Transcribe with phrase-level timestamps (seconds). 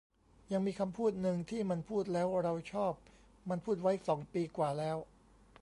[0.51, 2.93] ยังมีคำพูดนึงที่มันพูดแล้วเราชอบ
[3.49, 4.97] มันพูดไว้สองปีกว่าแล้ว